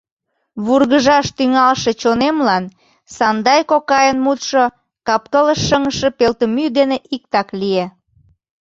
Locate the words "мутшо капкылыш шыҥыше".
4.25-6.09